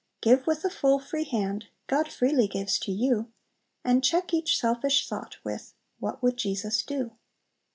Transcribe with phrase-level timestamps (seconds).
[0.21, 3.31] "Give with a full, free hand; God freely gives to you!
[3.85, 7.11] And check each selfish thought With, 'What would Jesus do?'"